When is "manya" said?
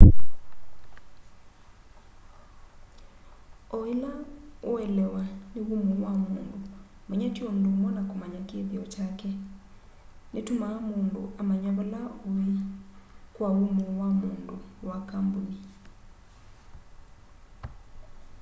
7.09-7.27